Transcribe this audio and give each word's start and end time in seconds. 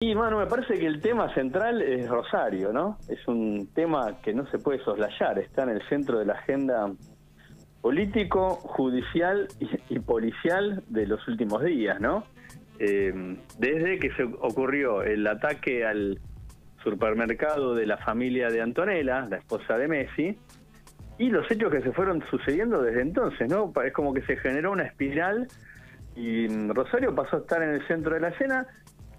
Y 0.00 0.14
bueno, 0.14 0.38
me 0.38 0.46
parece 0.46 0.78
que 0.78 0.86
el 0.86 1.00
tema 1.00 1.34
central 1.34 1.82
es 1.82 2.08
Rosario, 2.08 2.72
¿no? 2.72 2.98
Es 3.08 3.26
un 3.26 3.68
tema 3.74 4.20
que 4.22 4.32
no 4.32 4.48
se 4.48 4.60
puede 4.60 4.78
soslayar, 4.84 5.40
está 5.40 5.64
en 5.64 5.70
el 5.70 5.82
centro 5.88 6.20
de 6.20 6.24
la 6.24 6.34
agenda 6.34 6.92
político, 7.80 8.54
judicial 8.54 9.48
y, 9.88 9.98
policial 9.98 10.84
de 10.86 11.04
los 11.08 11.26
últimos 11.26 11.64
días, 11.64 12.00
¿no? 12.00 12.22
Eh, 12.78 13.36
desde 13.58 13.98
que 13.98 14.12
se 14.12 14.22
ocurrió 14.22 15.02
el 15.02 15.26
ataque 15.26 15.84
al 15.84 16.20
supermercado 16.84 17.74
de 17.74 17.86
la 17.86 17.96
familia 17.96 18.50
de 18.50 18.60
Antonella, 18.60 19.26
la 19.28 19.38
esposa 19.38 19.76
de 19.76 19.88
Messi, 19.88 20.38
y 21.18 21.28
los 21.28 21.50
hechos 21.50 21.72
que 21.72 21.82
se 21.82 21.90
fueron 21.90 22.22
sucediendo 22.30 22.82
desde 22.82 23.02
entonces, 23.02 23.50
¿no? 23.50 23.72
Es 23.84 23.92
como 23.92 24.14
que 24.14 24.22
se 24.22 24.36
generó 24.36 24.70
una 24.70 24.84
espiral 24.84 25.48
y 26.14 26.46
Rosario 26.68 27.12
pasó 27.16 27.38
a 27.38 27.40
estar 27.40 27.60
en 27.64 27.70
el 27.70 27.86
centro 27.88 28.14
de 28.14 28.20
la 28.20 28.28
escena 28.28 28.64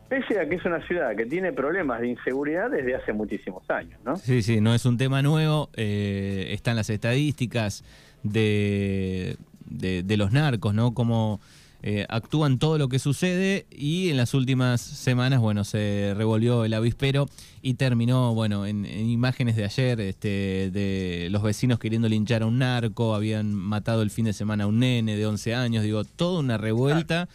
pese 0.09 0.39
a 0.39 0.49
que 0.49 0.55
es 0.55 0.65
una 0.65 0.85
ciudad 0.87 1.15
que 1.15 1.25
tiene 1.25 1.53
problemas 1.53 2.01
de 2.01 2.09
inseguridad 2.09 2.71
desde 2.71 2.95
hace 2.95 3.13
muchísimos 3.13 3.69
años, 3.69 3.99
¿no? 4.03 4.17
Sí, 4.17 4.41
sí, 4.41 4.59
no 4.59 4.73
es 4.73 4.85
un 4.85 4.97
tema 4.97 5.21
nuevo, 5.21 5.69
eh, 5.75 6.47
están 6.49 6.75
las 6.75 6.89
estadísticas 6.89 7.83
de, 8.23 9.37
de, 9.69 10.17
los 10.17 10.31
narcos, 10.31 10.73
¿no? 10.73 10.93
Como 10.95 11.39
eh, 11.83 12.05
actúan 12.09 12.57
todo 12.57 12.79
lo 12.79 12.89
que 12.89 12.97
sucede 12.97 13.67
y 13.69 14.09
en 14.09 14.17
las 14.17 14.33
últimas 14.33 14.81
semanas, 14.81 15.39
bueno, 15.39 15.63
se 15.63 16.13
revolvió 16.17 16.65
el 16.65 16.73
avispero 16.73 17.27
y 17.61 17.75
terminó, 17.75 18.33
bueno, 18.33 18.65
en, 18.65 18.85
imágenes 18.85 19.55
de 19.55 19.65
ayer, 19.65 20.01
este, 20.01 20.71
de 20.71 21.27
los 21.29 21.43
vecinos 21.43 21.77
queriendo 21.77 22.09
linchar 22.09 22.41
a 22.41 22.47
un 22.47 22.57
narco, 22.57 23.13
habían 23.13 23.53
matado 23.53 24.01
el 24.01 24.09
fin 24.09 24.25
de 24.25 24.33
semana 24.33 24.63
a 24.63 24.67
un 24.67 24.79
nene 24.79 25.15
de 25.15 25.25
11 25.27 25.53
años, 25.53 25.83
digo, 25.83 26.03
toda 26.03 26.39
una 26.39 26.57
revuelta 26.57 27.29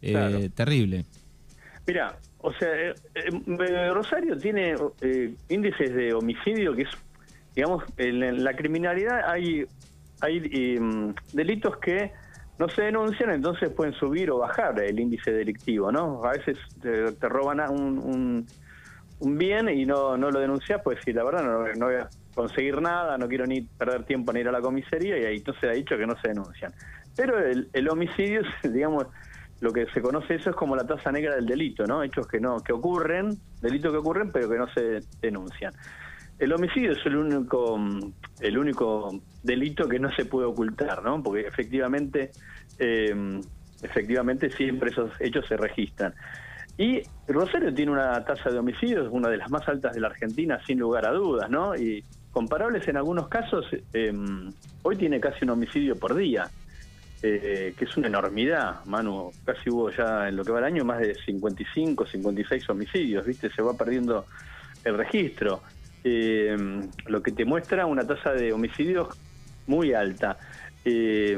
eh, 0.00 0.48
terrible. 0.54 1.04
Mira, 1.86 2.16
o 2.42 2.52
sea, 2.54 2.68
eh, 2.68 2.94
eh, 3.14 3.90
Rosario 3.92 4.36
tiene 4.36 4.74
eh, 5.00 5.34
índices 5.48 5.94
de 5.94 6.14
homicidio 6.14 6.74
que 6.74 6.82
es, 6.82 6.88
digamos, 7.54 7.84
en 7.98 8.42
la 8.42 8.54
criminalidad 8.54 9.30
hay, 9.30 9.66
hay 10.20 10.76
em, 10.76 11.14
delitos 11.32 11.76
que 11.78 12.12
no 12.58 12.68
se 12.68 12.82
denuncian, 12.82 13.30
entonces 13.30 13.70
pueden 13.70 13.94
subir 13.94 14.30
o 14.30 14.38
bajar 14.38 14.78
el 14.80 15.00
índice 15.00 15.32
delictivo, 15.32 15.90
¿no? 15.90 16.22
A 16.24 16.32
veces 16.32 16.58
te, 16.80 17.28
roban 17.28 17.60
un, 17.70 18.46
un, 19.18 19.38
bien 19.38 19.68
y 19.68 19.86
no, 19.86 20.16
no 20.16 20.30
lo 20.30 20.40
denuncias, 20.40 20.80
pues 20.82 20.98
sí, 21.04 21.12
la 21.12 21.24
verdad 21.24 21.42
no, 21.76 21.86
voy 21.86 21.94
a 21.94 22.08
conseguir 22.34 22.80
nada, 22.80 23.16
no 23.16 23.28
quiero 23.28 23.46
ni 23.46 23.62
perder 23.62 24.04
tiempo 24.04 24.30
en 24.32 24.38
ir 24.38 24.48
a 24.48 24.52
la 24.52 24.60
comisaría 24.60 25.18
y 25.18 25.24
ahí 25.24 25.36
entonces 25.38 25.64
ha 25.64 25.72
dicho 25.72 25.96
que 25.96 26.06
no 26.06 26.18
se 26.20 26.28
denuncian. 26.28 26.72
Pero 27.16 27.38
el, 27.38 27.68
el 27.72 27.88
homicidio, 27.88 28.42
digamos, 28.62 29.06
lo 29.60 29.72
que 29.72 29.86
se 29.86 30.00
conoce 30.00 30.34
eso 30.34 30.50
es 30.50 30.56
como 30.56 30.74
la 30.74 30.86
tasa 30.86 31.12
negra 31.12 31.36
del 31.36 31.46
delito, 31.46 31.86
¿no? 31.86 32.02
Hechos 32.02 32.26
que 32.26 32.40
no 32.40 32.60
que 32.60 32.72
ocurren, 32.72 33.36
delitos 33.60 33.92
que 33.92 33.98
ocurren 33.98 34.32
pero 34.32 34.48
que 34.48 34.58
no 34.58 34.68
se 34.72 35.00
denuncian. 35.20 35.72
El 36.38 36.52
homicidio 36.54 36.92
es 36.92 37.04
el 37.04 37.16
único 37.16 37.78
el 38.40 38.58
único 38.58 39.20
delito 39.42 39.86
que 39.86 39.98
no 39.98 40.10
se 40.12 40.24
puede 40.24 40.46
ocultar, 40.46 41.02
¿no? 41.02 41.22
Porque 41.22 41.46
efectivamente 41.46 42.30
eh, 42.78 43.40
efectivamente 43.82 44.50
siempre 44.50 44.90
esos 44.90 45.12
hechos 45.20 45.46
se 45.46 45.56
registran. 45.56 46.14
Y 46.78 47.02
Rosario 47.28 47.74
tiene 47.74 47.92
una 47.92 48.24
tasa 48.24 48.50
de 48.50 48.58
homicidios, 48.58 49.08
una 49.10 49.28
de 49.28 49.36
las 49.36 49.50
más 49.50 49.68
altas 49.68 49.94
de 49.94 50.00
la 50.00 50.08
Argentina, 50.08 50.58
sin 50.66 50.78
lugar 50.78 51.04
a 51.06 51.12
dudas, 51.12 51.50
¿no? 51.50 51.76
Y 51.76 52.02
comparables 52.32 52.88
en 52.88 52.96
algunos 52.96 53.28
casos, 53.28 53.66
eh, 53.92 54.12
hoy 54.82 54.96
tiene 54.96 55.20
casi 55.20 55.44
un 55.44 55.50
homicidio 55.50 55.96
por 55.96 56.14
día. 56.14 56.48
Eh, 57.22 57.74
que 57.76 57.84
es 57.84 57.96
una 57.98 58.06
enormidad, 58.06 58.84
Manu. 58.86 59.30
Casi 59.44 59.68
hubo 59.68 59.90
ya 59.90 60.28
en 60.28 60.36
lo 60.36 60.44
que 60.44 60.52
va 60.52 60.60
el 60.60 60.64
año 60.64 60.84
más 60.84 61.00
de 61.00 61.14
55, 61.14 62.06
56 62.06 62.70
homicidios, 62.70 63.26
¿viste? 63.26 63.50
Se 63.50 63.60
va 63.60 63.74
perdiendo 63.74 64.24
el 64.84 64.96
registro. 64.96 65.62
Eh, 66.02 66.56
lo 67.06 67.22
que 67.22 67.32
te 67.32 67.44
muestra 67.44 67.84
una 67.84 68.06
tasa 68.06 68.32
de 68.32 68.52
homicidios 68.52 69.08
muy 69.66 69.92
alta. 69.92 70.38
Eh, 70.84 71.36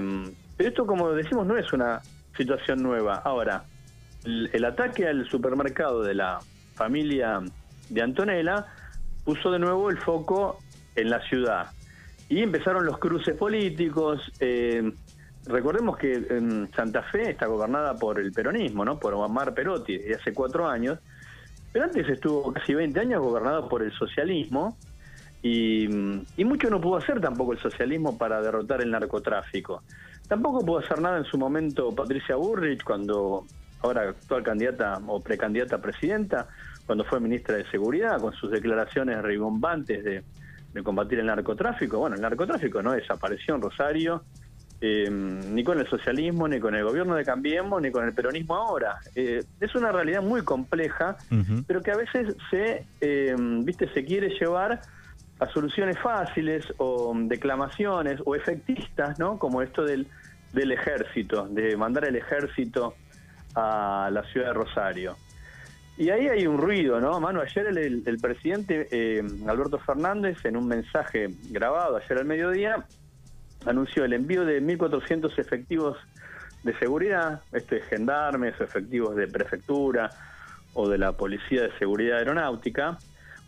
pero 0.57 0.69
esto, 0.69 0.87
como 0.87 1.11
decimos, 1.13 1.47
no 1.47 1.57
es 1.57 1.73
una 1.73 2.01
situación 2.37 2.83
nueva. 2.83 3.17
Ahora, 3.17 3.65
el, 4.25 4.65
ataque 4.65 5.09
al 5.09 5.29
supermercado 5.29 6.03
de 6.03 6.15
la 6.15 6.39
familia 6.75 7.41
de 7.89 8.03
Antonella 8.03 8.67
puso 9.25 9.51
de 9.51 9.59
nuevo 9.59 9.91
el 9.91 9.99
foco 9.99 10.59
en 10.95 11.11
la 11.11 11.21
ciudad. 11.29 11.71
Y 12.29 12.41
empezaron 12.41 12.87
los 12.87 12.99
cruces 12.99 13.37
políticos. 13.37 14.31
Eh, 14.39 14.93
Recordemos 15.47 15.97
que 15.97 16.69
Santa 16.75 17.03
Fe 17.03 17.31
está 17.31 17.47
gobernada 17.47 17.95
por 17.95 18.21
el 18.21 18.33
peronismo, 18.33 18.85
¿no? 18.85 18.99
Por 18.99 19.15
Omar 19.15 19.55
Perotti, 19.55 19.99
de 19.99 20.15
hace 20.15 20.33
cuatro 20.33 20.69
años. 20.69 20.99
Pero 21.73 21.87
antes 21.87 22.09
estuvo 22.09 22.53
casi 22.53 22.75
20 22.75 23.01
años 23.01 23.23
gobernado 23.23 23.69
por 23.69 23.83
el 23.83 23.93
socialismo 23.93 24.77
y, 25.43 25.89
mucho 26.45 26.71
no 26.71 26.81
pudo 26.81 26.99
hacer 26.99 27.21
tampoco 27.21 27.53
el 27.53 27.59
socialismo 27.59 28.17
para 28.17 28.41
derrotar 28.41 28.83
el 28.83 28.91
narcotráfico. 28.91 29.83
Tampoco 30.29 30.65
pudo 30.65 30.79
hacer 30.79 31.01
nada 31.01 31.19
en 31.19 31.25
su 31.25 31.37
momento 31.37 31.93
Patricia 31.95 32.37
Burrich, 32.37 32.85
cuando 32.85 33.45
ahora 33.81 34.11
actual 34.11 34.45
candidata 34.45 35.01
o 35.09 35.21
precandidata 35.21 35.77
a 35.77 35.81
presidenta, 35.81 36.47
cuando 36.87 37.05
fue 37.05 37.19
ministra 37.19 37.57
de 37.57 37.69
Seguridad, 37.71 38.21
con 38.21 38.33
sus 38.35 38.51
declaraciones 38.51 39.21
ribombantes 39.23 40.05
de, 40.05 40.23
de 40.73 40.83
combatir 40.83 41.19
el 41.19 41.27
narcotráfico. 41.27 41.99
Bueno, 41.99 42.15
el 42.15 42.23
narcotráfico 42.23 42.81
no 42.81 42.93
desapareció 42.93 43.57
en 43.57 43.63
Rosario, 43.63 44.23
eh, 44.85 45.09
ni 45.09 45.63
con 45.63 45.79
el 45.79 45.87
socialismo, 45.87 46.49
ni 46.49 46.59
con 46.59 46.75
el 46.75 46.83
gobierno 46.83 47.15
de 47.15 47.25
Cambiemos, 47.25 47.81
ni 47.81 47.93
con 47.93 48.05
el 48.05 48.13
peronismo 48.13 48.57
ahora. 48.57 48.99
Eh, 49.15 49.41
es 49.61 49.75
una 49.77 49.93
realidad 49.93 50.23
muy 50.23 50.43
compleja, 50.43 51.17
pero 51.69 51.83
que 51.83 51.93
a 51.93 51.97
veces 51.97 52.35
se, 52.51 52.85
eh, 53.01 53.37
viste, 53.39 53.89
se 53.95 54.05
quiere 54.05 54.31
llevar 54.31 54.81
a 55.39 55.47
soluciones 55.53 55.97
fáciles 56.01 56.67
o 56.79 57.15
declamaciones 57.17 58.21
o 58.25 58.35
efectistas, 58.35 59.21
¿no? 59.21 59.39
Como 59.39 59.63
esto 59.63 59.85
del, 59.85 60.09
del 60.53 60.73
ejército, 60.73 61.47
de 61.47 61.77
mandar 61.77 62.07
el 62.07 62.17
ejército 62.17 62.97
a 63.55 64.11
la 64.13 64.25
ciudad 64.33 64.49
de 64.49 64.55
Rosario. 64.55 65.17
Y 65.97 66.11
ahí 66.11 66.27
hay 66.27 66.45
un 66.45 66.59
ruido, 66.59 67.01
¿no? 67.01 67.21
Mano, 67.21 67.41
ayer 67.41 67.67
el, 67.69 68.03
el 68.05 68.19
presidente 68.19 69.23
Alberto 69.47 69.79
Fernández, 69.79 70.45
en 70.45 70.57
un 70.57 70.67
mensaje 70.67 71.29
grabado 71.51 71.99
ayer 71.99 72.19
al 72.19 72.25
mediodía, 72.25 72.85
anunció 73.67 74.05
el 74.05 74.13
envío 74.13 74.45
de 74.45 74.63
1.400 74.63 75.39
efectivos 75.39 75.97
de 76.63 76.79
seguridad, 76.79 77.43
este 77.53 77.81
gendarmes 77.81 78.61
efectivos 78.61 79.17
de 79.17 79.27
prefectura 79.27 80.11
o 80.75 80.89
de 80.89 80.99
la 80.99 81.13
Policía 81.13 81.63
de 81.63 81.79
Seguridad 81.79 82.19
Aeronáutica, 82.19 82.99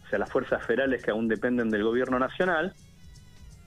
o 0.04 0.08
sea, 0.08 0.18
las 0.18 0.30
fuerzas 0.30 0.64
federales 0.66 1.02
que 1.02 1.10
aún 1.10 1.28
dependen 1.28 1.70
del 1.70 1.84
gobierno 1.84 2.18
nacional, 2.18 2.74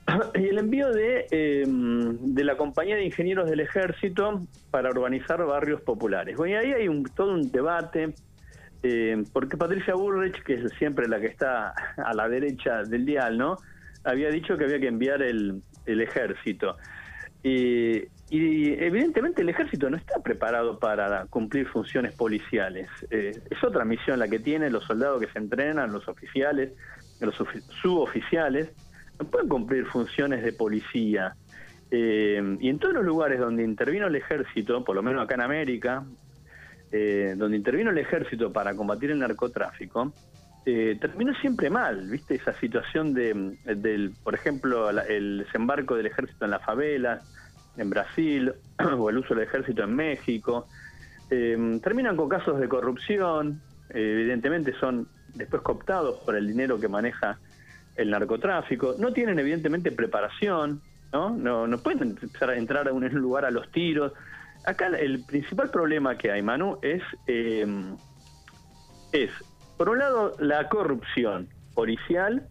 y 0.34 0.46
el 0.46 0.58
envío 0.58 0.90
de, 0.92 1.26
em, 1.30 2.34
de 2.34 2.44
la 2.44 2.56
compañía 2.56 2.96
de 2.96 3.04
ingenieros 3.04 3.48
del 3.48 3.60
ejército 3.60 4.42
para 4.70 4.90
urbanizar 4.90 5.44
barrios 5.44 5.80
populares. 5.82 6.36
Bueno, 6.36 6.54
y 6.54 6.56
ahí 6.56 6.72
hay 6.72 6.88
un, 6.88 7.04
todo 7.04 7.34
un 7.34 7.50
debate, 7.50 8.14
eh, 8.82 9.24
porque 9.32 9.56
Patricia 9.56 9.94
Bullrich, 9.94 10.42
que 10.44 10.54
es 10.54 10.72
siempre 10.78 11.08
la 11.08 11.20
que 11.20 11.26
está 11.26 11.74
a 11.96 12.14
la 12.14 12.28
derecha 12.28 12.84
del 12.84 13.04
dial, 13.04 13.36
¿no? 13.36 13.56
Había 14.04 14.30
dicho 14.30 14.56
que 14.56 14.64
había 14.64 14.78
que 14.78 14.86
enviar 14.86 15.20
el, 15.22 15.62
el 15.88 16.00
ejército. 16.00 16.76
y 17.42 18.02
evidentemente 18.30 19.42
el 19.42 19.48
ejército 19.48 19.88
no 19.88 19.96
está 19.96 20.22
preparado 20.22 20.78
para 20.78 21.26
cumplir 21.26 21.66
funciones 21.68 22.12
policiales. 22.12 22.88
Eh, 23.10 23.32
es 23.50 23.64
otra 23.64 23.84
misión 23.84 24.18
la 24.18 24.28
que 24.28 24.38
tienen 24.38 24.72
los 24.72 24.84
soldados 24.84 25.20
que 25.20 25.28
se 25.32 25.38
entrenan, 25.38 25.92
los 25.92 26.06
oficiales, 26.08 26.72
los 27.20 27.34
suboficiales, 27.82 28.70
no 29.18 29.26
pueden 29.26 29.48
cumplir 29.48 29.86
funciones 29.86 30.42
de 30.44 30.52
policía. 30.52 31.34
Eh, 31.90 32.56
y 32.60 32.68
en 32.68 32.78
todos 32.78 32.94
los 32.94 33.04
lugares 33.04 33.40
donde 33.40 33.64
intervino 33.64 34.06
el 34.06 34.16
ejército, 34.16 34.84
por 34.84 34.94
lo 34.94 35.02
menos 35.02 35.24
acá 35.24 35.34
en 35.34 35.40
América, 35.40 36.04
eh, 36.90 37.34
donde 37.36 37.56
intervino 37.56 37.90
el 37.90 37.98
ejército 37.98 38.52
para 38.52 38.74
combatir 38.74 39.10
el 39.10 39.18
narcotráfico, 39.18 40.12
eh, 40.70 40.98
terminó 41.00 41.32
siempre 41.36 41.70
mal, 41.70 42.10
¿viste? 42.10 42.34
Esa 42.34 42.52
situación 42.52 43.14
de, 43.14 43.56
del, 43.64 44.12
por 44.22 44.34
ejemplo, 44.34 44.90
el 44.90 45.38
desembarco 45.38 45.96
del 45.96 46.04
ejército 46.04 46.44
en 46.44 46.50
las 46.50 46.62
favelas, 46.62 47.22
en 47.78 47.88
Brasil, 47.88 48.52
o 48.98 49.08
el 49.08 49.16
uso 49.16 49.34
del 49.34 49.44
ejército 49.44 49.84
en 49.84 49.96
México. 49.96 50.66
Em, 51.30 51.80
terminan 51.80 52.18
con 52.18 52.28
casos 52.28 52.60
de 52.60 52.68
corrupción, 52.68 53.62
evidentemente 53.88 54.74
son 54.78 55.08
después 55.32 55.62
cooptados 55.62 56.16
por 56.26 56.36
el 56.36 56.46
dinero 56.46 56.78
que 56.78 56.88
maneja 56.88 57.38
el 57.96 58.10
narcotráfico, 58.10 58.94
no 58.98 59.14
tienen 59.14 59.38
evidentemente 59.38 59.90
preparación, 59.90 60.82
¿no? 61.14 61.30
No, 61.30 61.66
no 61.66 61.78
pueden 61.78 62.10
empezar 62.10 62.50
a 62.50 62.56
entrar 62.58 62.88
a 62.88 62.92
un 62.92 63.08
lugar 63.08 63.46
a 63.46 63.50
los 63.50 63.72
tiros. 63.72 64.12
Acá 64.66 64.88
el 64.88 65.24
principal 65.24 65.70
problema 65.70 66.18
que 66.18 66.30
hay, 66.30 66.42
Manu, 66.42 66.78
es, 66.82 67.02
em, 67.26 67.96
es 69.12 69.30
por 69.78 69.88
un 69.88 69.98
lado, 69.98 70.34
la 70.40 70.68
corrupción 70.68 71.48
policial, 71.72 72.46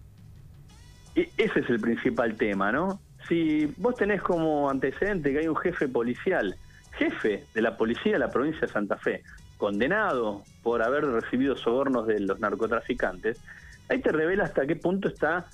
y 1.13 1.29
ese 1.37 1.59
es 1.59 1.69
el 1.69 1.79
principal 1.79 2.35
tema, 2.35 2.71
¿no? 2.71 3.01
Si 3.27 3.65
vos 3.77 3.95
tenés 3.95 4.21
como 4.21 4.69
antecedente 4.69 5.33
que 5.33 5.39
hay 5.39 5.47
un 5.47 5.57
jefe 5.57 5.89
policial, 5.89 6.55
jefe 6.93 7.43
de 7.53 7.61
la 7.61 7.75
policía 7.75 8.13
de 8.13 8.19
la 8.19 8.31
provincia 8.31 8.61
de 8.61 8.69
Santa 8.69 8.97
Fe, 8.97 9.23
condenado 9.57 10.43
por 10.63 10.81
haber 10.81 11.05
recibido 11.05 11.57
sobornos 11.57 12.07
de 12.07 12.21
los 12.21 12.39
narcotraficantes, 12.39 13.41
ahí 13.89 13.99
te 13.99 14.13
revela 14.13 14.45
hasta 14.45 14.65
qué 14.65 14.77
punto 14.77 15.09
está 15.09 15.47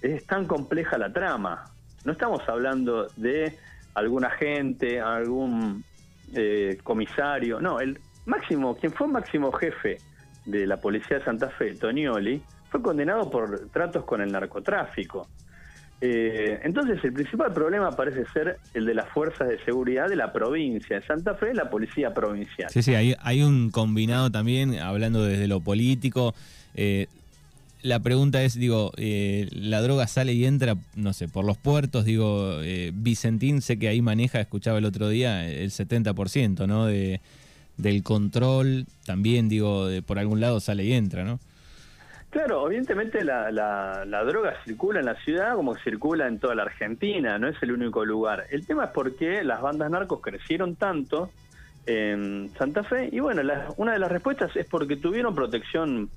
es 0.00 0.26
tan 0.26 0.46
compleja 0.46 0.98
la 0.98 1.12
trama. 1.12 1.70
No 2.04 2.12
estamos 2.12 2.40
hablando 2.48 3.06
de 3.16 3.56
algún 3.94 4.24
agente, 4.24 5.00
algún 5.00 5.84
eh, 6.34 6.78
comisario, 6.82 7.60
no, 7.60 7.78
el 7.78 8.00
máximo, 8.26 8.74
quien 8.74 8.92
fue 8.92 9.06
máximo 9.06 9.52
jefe 9.52 9.98
de 10.44 10.66
la 10.66 10.78
policía 10.78 11.18
de 11.18 11.24
Santa 11.24 11.48
Fe, 11.50 11.74
Tonioli, 11.74 12.42
fue 12.70 12.82
condenado 12.82 13.30
por 13.30 13.68
tratos 13.70 14.04
con 14.04 14.20
el 14.20 14.32
narcotráfico. 14.32 15.28
Eh, 16.00 16.58
entonces 16.64 16.98
el 17.04 17.12
principal 17.12 17.52
problema 17.52 17.92
parece 17.92 18.24
ser 18.32 18.58
el 18.74 18.86
de 18.86 18.94
las 18.94 19.08
fuerzas 19.10 19.48
de 19.48 19.62
seguridad 19.64 20.08
de 20.08 20.16
la 20.16 20.32
provincia 20.32 20.98
de 20.98 21.06
Santa 21.06 21.36
Fe, 21.36 21.54
la 21.54 21.70
policía 21.70 22.12
provincial. 22.12 22.68
Sí, 22.70 22.82
sí, 22.82 22.94
hay, 22.96 23.14
hay 23.20 23.42
un 23.42 23.70
combinado 23.70 24.28
también, 24.30 24.80
hablando 24.80 25.22
desde 25.22 25.46
lo 25.46 25.60
político. 25.60 26.34
Eh, 26.74 27.06
la 27.82 28.00
pregunta 28.00 28.42
es, 28.42 28.54
digo, 28.54 28.90
eh, 28.96 29.48
la 29.52 29.80
droga 29.80 30.08
sale 30.08 30.32
y 30.32 30.44
entra, 30.44 30.74
no 30.96 31.12
sé, 31.12 31.28
por 31.28 31.44
los 31.44 31.56
puertos, 31.56 32.04
digo, 32.04 32.58
Vicentín 32.94 33.60
sé 33.60 33.78
que 33.78 33.86
ahí 33.86 34.02
maneja, 34.02 34.40
escuchaba 34.40 34.78
el 34.78 34.84
otro 34.86 35.08
día, 35.08 35.48
el 35.48 35.70
70%, 35.70 36.66
¿no? 36.66 36.86
De, 36.86 37.20
del 37.82 38.02
control, 38.02 38.86
también, 39.04 39.48
digo, 39.48 39.86
de, 39.86 40.02
por 40.02 40.18
algún 40.18 40.40
lado 40.40 40.60
sale 40.60 40.84
y 40.84 40.92
entra, 40.92 41.24
¿no? 41.24 41.40
Claro, 42.32 42.66
evidentemente 42.66 43.22
la, 43.24 43.50
la, 43.50 44.24
droga 44.24 44.54
circula 44.64 45.00
en 45.00 45.06
la 45.06 45.16
ciudad 45.16 45.54
como 45.54 45.76
circula 45.76 46.26
en 46.26 46.38
toda 46.38 46.54
la 46.54 46.62
Argentina, 46.62 47.38
no 47.38 47.46
es 47.46 47.62
el 47.62 47.72
único 47.72 48.06
lugar. 48.06 48.46
El 48.50 48.66
tema 48.66 48.84
es 48.84 48.90
por 48.92 49.14
qué 49.16 49.44
las 49.44 49.60
bandas 49.60 49.90
narcos 49.90 50.22
crecieron 50.22 50.76
tanto 50.76 51.30
en 51.84 52.50
Santa 52.56 52.84
Fe 52.84 53.10
y 53.12 53.20
bueno, 53.20 53.42
una 53.76 53.92
de 53.92 53.98
las 53.98 54.10
respuestas 54.10 54.56
es 54.56 54.64
porque 54.64 54.96
tuvieron 54.96 55.34
protección 55.34 56.08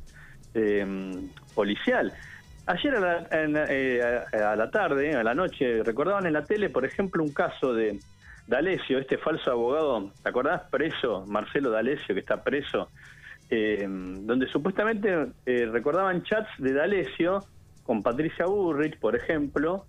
em, 0.53 1.29
policial. 1.53 2.13
Ayer 2.67 2.95
a 2.95 2.99
la, 3.01 3.27
eh, 3.69 4.21
a 4.31 4.55
la 4.55 4.71
tarde, 4.71 5.15
a 5.15 5.23
la 5.23 5.35
noche, 5.35 5.83
recordaban 5.83 6.25
en 6.27 6.31
la 6.31 6.45
tele, 6.45 6.69
por 6.69 6.85
ejemplo, 6.85 7.21
un 7.23 7.33
caso 7.33 7.73
de 7.73 7.99
D'Alessio, 8.47 8.99
este 8.99 9.17
falso 9.17 9.51
abogado, 9.51 10.11
¿te 10.21 10.29
acordás? 10.29 10.63
Preso, 10.69 11.25
Marcelo 11.25 11.71
D'Alessio, 11.71 12.13
que 12.13 12.21
está 12.21 12.43
preso 12.43 12.89
eh, 13.49 13.85
donde 13.87 14.47
supuestamente 14.47 15.27
eh, 15.45 15.67
recordaban 15.71 16.23
chats 16.23 16.49
de 16.57 16.73
D'Alessio 16.73 17.43
con 17.83 18.01
Patricia 18.01 18.45
Burrich, 18.45 18.99
por 18.99 19.15
ejemplo, 19.15 19.85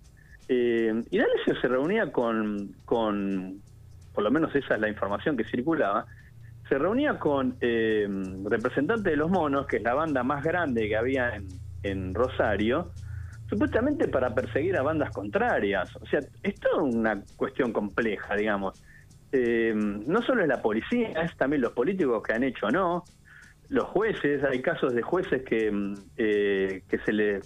eh, 0.47 0.93
y 1.09 1.17
D'Alessio 1.17 1.59
se 1.59 1.67
reunía 1.67 2.11
con, 2.11 2.75
con, 2.85 3.59
por 4.13 4.23
lo 4.23 4.29
menos 4.29 4.53
esa 4.55 4.75
es 4.75 4.81
la 4.81 4.89
información 4.89 5.35
que 5.35 5.43
circulaba, 5.43 6.05
se 6.69 6.77
reunía 6.77 7.17
con 7.17 7.57
representantes 8.43 9.05
de 9.05 9.15
los 9.15 9.31
monos, 9.31 9.65
que 9.67 9.77
es 9.77 9.83
la 9.83 9.93
banda 9.93 10.21
más 10.21 10.43
grande 10.43 10.87
que 10.87 10.97
había 10.97 11.41
en 11.81 12.13
Rosario, 12.13 12.91
supuestamente 13.49 14.07
para 14.07 14.33
perseguir 14.33 14.77
a 14.77 14.83
bandas 14.83 15.11
contrarias. 15.11 15.95
O 15.97 16.05
sea, 16.05 16.19
es 16.43 16.59
toda 16.59 16.83
una 16.83 17.23
cuestión 17.35 17.71
compleja, 17.71 18.35
digamos. 18.35 18.81
no 19.33 20.21
solo 20.21 20.41
es 20.41 20.47
la 20.47 20.61
policía, 20.61 21.09
es 21.23 21.35
también 21.37 21.61
los 21.61 21.73
políticos 21.73 22.23
que 22.23 22.33
han 22.33 22.43
hecho 22.43 22.67
o 22.67 22.71
no, 22.71 23.03
los 23.69 23.85
jueces, 23.85 24.43
hay 24.43 24.61
casos 24.61 24.93
de 24.93 25.01
jueces 25.01 25.43
que, 25.43 25.71
mm, 25.71 25.93
eh, 26.17 26.83
que 26.87 26.99
se 26.99 27.13
le 27.13 27.41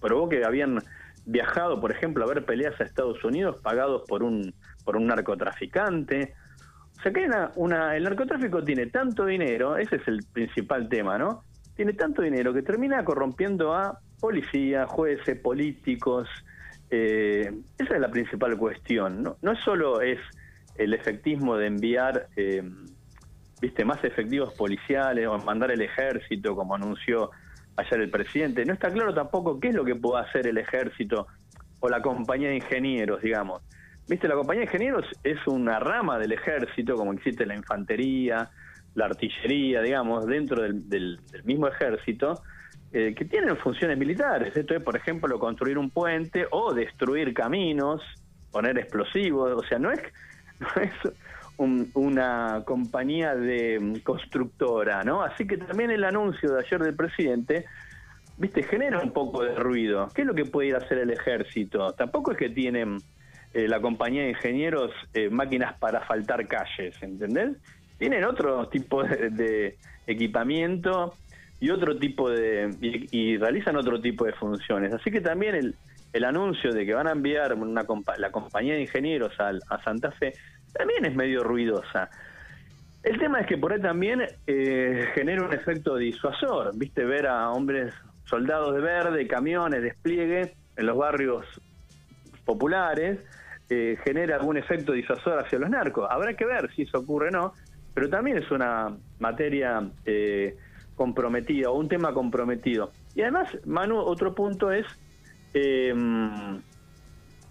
probó 0.00 0.28
que 0.28 0.44
habían 0.44 0.78
viajado, 1.24 1.80
por 1.80 1.92
ejemplo, 1.92 2.24
a 2.24 2.26
ver 2.26 2.44
peleas 2.44 2.80
a 2.80 2.84
Estados 2.84 3.22
Unidos 3.24 3.58
pagados 3.62 4.02
por 4.08 4.22
un, 4.22 4.54
por 4.84 4.96
un 4.96 5.06
narcotraficante. 5.06 6.34
O 6.98 7.02
sea 7.02 7.12
que 7.12 7.28
una, 7.56 7.96
el 7.96 8.04
narcotráfico 8.04 8.62
tiene 8.64 8.86
tanto 8.86 9.26
dinero, 9.26 9.76
ese 9.76 9.96
es 9.96 10.08
el 10.08 10.20
principal 10.32 10.88
tema, 10.88 11.18
¿no? 11.18 11.44
Tiene 11.76 11.92
tanto 11.94 12.22
dinero 12.22 12.52
que 12.52 12.62
termina 12.62 13.04
corrompiendo 13.04 13.72
a 13.74 13.98
policía, 14.22 14.86
jueces, 14.86 15.36
políticos. 15.40 16.28
Eh, 16.90 17.52
esa 17.76 17.94
es 17.94 18.00
la 18.00 18.10
principal 18.10 18.56
cuestión. 18.56 19.22
No, 19.22 19.36
no 19.42 19.56
solo 19.56 20.00
es 20.00 20.20
el 20.76 20.94
efectismo 20.94 21.56
de 21.56 21.66
enviar 21.66 22.28
eh, 22.36 22.62
viste, 23.62 23.84
más 23.84 24.02
efectivos 24.04 24.52
policiales 24.54 25.26
o 25.26 25.38
mandar 25.38 25.70
el 25.70 25.80
ejército, 25.80 26.54
como 26.54 26.74
anunció 26.74 27.30
ayer 27.76 28.00
el 28.00 28.10
presidente. 28.10 28.64
No 28.64 28.74
está 28.74 28.90
claro 28.90 29.12
tampoco 29.14 29.58
qué 29.58 29.68
es 29.68 29.74
lo 29.74 29.84
que 29.84 29.94
puede 29.94 30.22
hacer 30.24 30.46
el 30.46 30.58
ejército 30.58 31.26
o 31.80 31.88
la 31.88 32.00
compañía 32.00 32.48
de 32.48 32.56
ingenieros, 32.56 33.22
digamos. 33.22 33.62
Viste, 34.08 34.28
la 34.28 34.34
compañía 34.34 34.60
de 34.60 34.66
ingenieros 34.66 35.06
es 35.22 35.38
una 35.46 35.78
rama 35.78 36.18
del 36.18 36.32
ejército, 36.32 36.96
como 36.96 37.12
existe 37.12 37.46
la 37.46 37.54
infantería, 37.54 38.50
la 38.94 39.06
artillería, 39.06 39.80
digamos, 39.80 40.26
dentro 40.26 40.62
del, 40.62 41.20
mismo 41.44 41.68
ejército, 41.68 42.42
eh, 42.92 43.14
que 43.14 43.24
tienen 43.24 43.56
funciones 43.56 43.96
militares. 43.98 44.56
Esto 44.56 44.74
es, 44.74 44.82
por 44.82 44.96
ejemplo, 44.96 45.38
construir 45.38 45.78
un 45.78 45.90
puente 45.90 46.46
o 46.50 46.74
destruir 46.74 47.32
caminos, 47.32 48.02
poner 48.50 48.78
explosivos. 48.78 49.52
O 49.52 49.66
sea, 49.66 49.78
no 49.78 49.90
es, 49.90 50.00
no 50.60 50.82
es 50.82 50.92
una 51.94 52.62
compañía 52.64 53.34
de 53.34 53.78
mm, 53.80 53.96
constructora, 54.00 55.02
¿no? 55.04 55.22
Así 55.22 55.46
que 55.46 55.56
también 55.56 55.90
el 55.90 56.04
anuncio 56.04 56.52
de 56.52 56.64
ayer 56.64 56.80
del 56.80 56.94
presidente, 56.94 57.64
viste, 58.36 58.62
genera 58.62 59.00
un 59.00 59.12
poco 59.12 59.42
de 59.42 59.54
ruido. 59.54 60.08
¿Qué 60.14 60.22
es 60.22 60.26
lo 60.26 60.34
que 60.34 60.44
puede 60.44 60.68
ir 60.68 60.74
a 60.74 60.78
hacer 60.78 60.98
el 60.98 61.10
ejército? 61.10 61.92
Tampoco 61.92 62.32
es 62.32 62.38
que 62.38 62.50
tienen 62.50 62.98
eh, 63.54 63.68
la 63.68 63.80
compañía 63.80 64.22
de 64.22 64.30
ingenieros 64.30 64.90
eh, 65.12 65.28
máquinas 65.28 65.78
para 65.78 66.00
faltar 66.02 66.46
calles, 66.48 66.94
¿entendés? 67.02 67.56
Tienen 67.98 68.24
otro 68.24 68.68
tipo 68.68 69.02
de, 69.04 69.76
equipamiento 70.06 71.14
y 71.62 71.70
otro 71.70 71.96
tipo 71.96 72.28
de 72.28 72.74
y, 72.80 73.36
realizan 73.36 73.76
otro 73.76 74.00
tipo 74.00 74.24
de 74.24 74.32
funciones. 74.32 74.92
Así 74.92 75.12
que 75.12 75.20
también 75.20 75.54
el, 75.54 75.76
el 76.12 76.24
anuncio 76.24 76.72
de 76.72 76.84
que 76.84 76.92
van 76.92 77.06
a 77.06 77.12
enviar 77.12 77.54
una 77.54 77.84
la 78.18 78.32
compañía 78.32 78.74
de 78.74 78.80
ingenieros 78.80 79.32
a 79.38 79.82
Santa 79.84 80.10
Fe 80.10 80.34
también 80.72 81.04
es 81.04 81.14
medio 81.14 81.44
ruidosa. 81.44 82.10
El 83.04 83.16
tema 83.20 83.40
es 83.40 83.46
que 83.46 83.56
por 83.58 83.72
ahí 83.72 83.80
también 83.80 84.22
eh, 84.48 85.08
genera 85.14 85.44
un 85.44 85.52
efecto 85.52 85.94
disuasor, 85.94 86.76
viste, 86.76 87.04
ver 87.04 87.28
a 87.28 87.50
hombres 87.50 87.94
soldados 88.24 88.74
de 88.74 88.80
verde, 88.80 89.28
camiones, 89.28 89.82
despliegue 89.82 90.54
en 90.76 90.86
los 90.86 90.96
barrios 90.96 91.46
populares, 92.44 93.20
eh, 93.70 93.96
genera 94.04 94.34
algún 94.34 94.56
efecto 94.56 94.92
disuasor 94.92 95.38
hacia 95.38 95.60
los 95.60 95.70
narcos. 95.70 96.08
Habrá 96.10 96.34
que 96.34 96.44
ver 96.44 96.72
si 96.74 96.82
eso 96.82 96.98
ocurre 96.98 97.28
o 97.28 97.30
no, 97.30 97.52
pero 97.94 98.10
también 98.10 98.38
es 98.38 98.50
una 98.50 98.96
materia 99.20 99.80
eh, 100.04 100.56
comprometida 101.02 101.68
o 101.68 101.74
un 101.74 101.88
tema 101.88 102.14
comprometido. 102.14 102.92
Y 103.16 103.22
además, 103.22 103.48
Manu, 103.66 103.98
otro 103.98 104.36
punto 104.36 104.70
es 104.70 104.86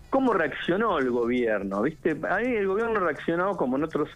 cómo 0.09 0.33
reaccionó 0.33 0.97
el 0.99 1.11
gobierno, 1.11 1.81
¿viste? 1.81 2.17
Ahí 2.29 2.45
el 2.45 2.67
gobierno 2.67 3.01
reaccionó, 3.01 3.57
como 3.57 3.75
en 3.75 3.83
otras 3.83 4.07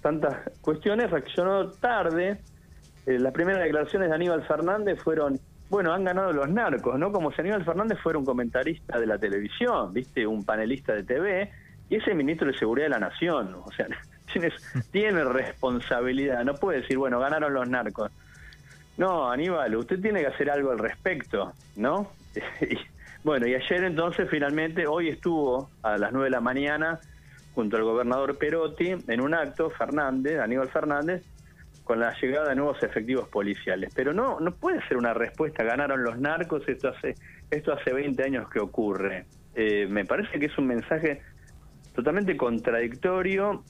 tantas 0.00 0.34
cuestiones, 0.60 1.12
reaccionó 1.12 1.70
tarde. 1.70 2.40
Eh, 3.06 3.20
las 3.20 3.32
primeras 3.32 3.62
declaraciones 3.62 4.08
de 4.08 4.16
Aníbal 4.16 4.42
Fernández 4.48 5.00
fueron, 5.00 5.38
bueno, 5.70 5.92
han 5.92 6.02
ganado 6.02 6.32
los 6.32 6.50
narcos, 6.50 6.98
¿no? 6.98 7.12
Como 7.12 7.30
si 7.30 7.40
Aníbal 7.40 7.64
Fernández 7.64 8.00
fuera 8.02 8.18
un 8.18 8.24
comentarista 8.24 8.98
de 8.98 9.06
la 9.06 9.16
televisión, 9.16 9.92
¿viste? 9.92 10.26
Un 10.26 10.44
panelista 10.44 10.92
de 10.92 11.04
TV, 11.04 11.50
y 11.88 11.96
ese 11.96 12.14
ministro 12.14 12.48
de 12.48 12.58
Seguridad 12.58 12.86
de 12.86 12.90
la 12.90 12.98
Nación, 12.98 13.54
o 13.64 13.70
sea, 13.70 13.86
tiene, 14.32 14.52
tiene 14.90 15.24
responsabilidad, 15.24 16.44
no 16.44 16.54
puede 16.54 16.80
decir, 16.80 16.98
bueno, 16.98 17.20
ganaron 17.20 17.54
los 17.54 17.68
narcos. 17.68 18.10
No, 18.96 19.30
Aníbal, 19.30 19.74
usted 19.76 20.00
tiene 20.00 20.20
que 20.20 20.26
hacer 20.26 20.50
algo 20.50 20.70
al 20.70 20.78
respecto, 20.78 21.52
¿no? 21.76 22.10
Bueno, 23.24 23.46
y 23.46 23.54
ayer 23.54 23.84
entonces 23.84 24.28
finalmente, 24.28 24.84
hoy 24.84 25.08
estuvo 25.08 25.70
a 25.84 25.96
las 25.96 26.10
9 26.10 26.24
de 26.24 26.30
la 26.30 26.40
mañana 26.40 26.98
junto 27.54 27.76
al 27.76 27.84
gobernador 27.84 28.36
Perotti 28.36 28.96
en 29.06 29.20
un 29.20 29.32
acto, 29.32 29.70
Fernández, 29.70 30.40
Aníbal 30.40 30.68
Fernández, 30.70 31.22
con 31.84 32.00
la 32.00 32.12
llegada 32.20 32.48
de 32.48 32.56
nuevos 32.56 32.82
efectivos 32.82 33.28
policiales. 33.28 33.92
Pero 33.94 34.12
no, 34.12 34.40
no 34.40 34.52
puede 34.54 34.84
ser 34.88 34.96
una 34.96 35.14
respuesta, 35.14 35.62
ganaron 35.62 36.02
los 36.02 36.18
narcos, 36.18 36.68
esto 36.68 36.88
hace, 36.88 37.14
esto 37.50 37.72
hace 37.72 37.92
20 37.92 38.22
años 38.24 38.48
que 38.48 38.58
ocurre. 38.58 39.26
Eh, 39.54 39.86
me 39.88 40.04
parece 40.04 40.40
que 40.40 40.46
es 40.46 40.58
un 40.58 40.66
mensaje 40.66 41.22
totalmente 41.94 42.36
contradictorio 42.36 43.62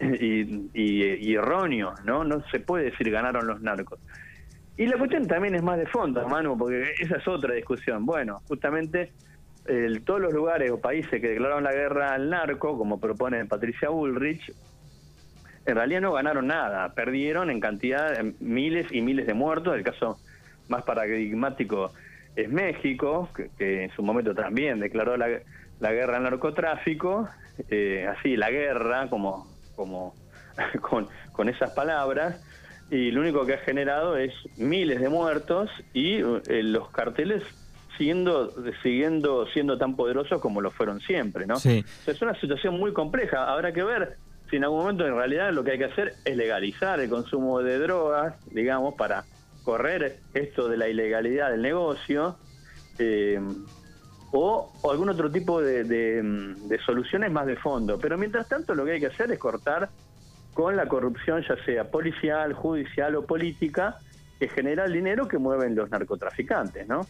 y, 0.00 0.70
y, 0.74 1.34
erróneo, 1.34 1.94
¿no? 2.04 2.24
No 2.24 2.42
se 2.50 2.60
puede 2.60 2.90
decir 2.90 3.10
ganaron 3.10 3.46
los 3.46 3.60
narcos. 3.60 4.00
Y 4.76 4.86
la 4.86 4.96
cuestión 4.96 5.26
también 5.26 5.54
es 5.54 5.62
más 5.62 5.78
de 5.78 5.86
fondo, 5.86 6.26
Manu, 6.26 6.56
porque 6.56 6.92
esa 6.98 7.16
es 7.16 7.28
otra 7.28 7.54
discusión. 7.54 8.06
Bueno, 8.06 8.40
justamente 8.48 9.12
todos 10.04 10.20
los 10.20 10.32
lugares 10.32 10.70
o 10.70 10.80
países 10.80 11.20
que 11.20 11.28
declararon 11.28 11.64
la 11.64 11.72
guerra 11.72 12.14
al 12.14 12.30
narco, 12.30 12.76
como 12.76 12.98
propone 12.98 13.44
Patricia 13.44 13.88
Bullrich, 13.88 14.52
en 15.66 15.76
realidad 15.76 16.00
no 16.00 16.12
ganaron 16.12 16.46
nada, 16.46 16.94
perdieron 16.94 17.50
en 17.50 17.60
cantidad 17.60 18.22
miles 18.40 18.86
y 18.90 19.02
miles 19.02 19.26
de 19.26 19.34
muertos. 19.34 19.74
El 19.74 19.84
caso 19.84 20.18
más 20.68 20.82
paradigmático 20.82 21.92
es 22.34 22.48
México, 22.48 23.28
que, 23.58 23.84
en 23.84 23.90
su 23.90 24.02
momento 24.02 24.34
también 24.34 24.80
declaró 24.80 25.16
la, 25.16 25.28
guerra 25.80 26.16
al 26.16 26.22
narcotráfico, 26.24 27.28
eh, 27.68 28.08
así, 28.08 28.36
la 28.36 28.50
guerra, 28.50 29.08
como, 29.08 29.46
como 29.76 30.14
con, 30.80 31.08
con 31.32 31.48
esas 31.48 31.72
palabras 31.72 32.42
y 32.90 33.10
lo 33.12 33.20
único 33.20 33.46
que 33.46 33.54
ha 33.54 33.58
generado 33.58 34.16
es 34.16 34.32
miles 34.56 35.00
de 35.00 35.08
muertos 35.08 35.70
y 35.94 36.16
eh, 36.16 36.62
los 36.62 36.90
carteles 36.90 37.42
siguiendo, 37.96 38.52
siguiendo 38.82 39.46
siendo 39.46 39.78
tan 39.78 39.94
poderosos 39.94 40.40
como 40.40 40.60
lo 40.60 40.70
fueron 40.70 41.00
siempre, 41.00 41.46
¿no? 41.46 41.56
Sí. 41.56 41.84
es 42.06 42.22
una 42.22 42.38
situación 42.40 42.78
muy 42.78 42.92
compleja. 42.92 43.52
Habrá 43.52 43.72
que 43.72 43.84
ver 43.84 44.16
si 44.48 44.56
en 44.56 44.64
algún 44.64 44.80
momento 44.80 45.06
en 45.06 45.14
realidad 45.14 45.52
lo 45.52 45.62
que 45.62 45.72
hay 45.72 45.78
que 45.78 45.84
hacer 45.84 46.14
es 46.24 46.36
legalizar 46.36 46.98
el 46.98 47.08
consumo 47.08 47.62
de 47.62 47.78
drogas, 47.78 48.34
digamos, 48.50 48.94
para 48.94 49.24
correr 49.62 50.18
esto 50.34 50.68
de 50.68 50.76
la 50.76 50.88
ilegalidad 50.88 51.50
del 51.50 51.62
negocio. 51.62 52.36
Eh, 52.98 53.38
o, 54.32 54.72
algún 54.90 55.08
otro 55.08 55.30
tipo 55.30 55.60
de, 55.60 55.84
de, 55.84 56.78
soluciones 56.86 57.30
más 57.30 57.46
de 57.46 57.56
fondo. 57.56 57.98
Pero 57.98 58.16
mientras 58.16 58.48
tanto 58.48 58.74
lo 58.74 58.84
que 58.84 58.92
hay 58.92 59.00
que 59.00 59.06
hacer 59.06 59.30
es 59.32 59.38
cortar 59.38 59.90
con 60.60 60.76
la 60.76 60.86
corrupción, 60.86 61.42
ya 61.48 61.56
sea 61.64 61.90
policial, 61.90 62.52
judicial 62.52 63.16
o 63.16 63.24
política, 63.24 63.96
que 64.38 64.46
genera 64.46 64.84
el 64.84 64.92
dinero 64.92 65.26
que 65.26 65.38
mueven 65.38 65.74
los 65.74 65.90
narcotraficantes, 65.90 66.86
¿no? 66.86 67.06